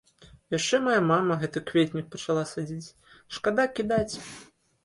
[0.53, 2.93] Яшчэ мая мама гэты кветнік пачала садзіць,
[3.37, 4.11] шкада кідаць.